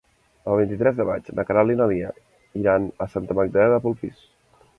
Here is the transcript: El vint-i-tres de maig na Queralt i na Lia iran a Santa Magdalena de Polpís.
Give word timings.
El 0.51 0.55
vint-i-tres 0.59 0.95
de 0.99 1.05
maig 1.09 1.29
na 1.39 1.45
Queralt 1.49 1.73
i 1.73 1.77
na 1.83 1.87
Lia 1.91 2.09
iran 2.63 2.89
a 3.07 3.11
Santa 3.13 3.39
Magdalena 3.43 3.77
de 3.79 3.83
Polpís. 3.87 4.27